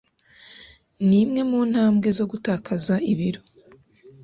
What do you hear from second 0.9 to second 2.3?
ni imwe mu ntambwe zo